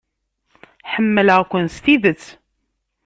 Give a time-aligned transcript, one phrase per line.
[0.91, 2.23] Ḥemmleɣ-ken s tidet.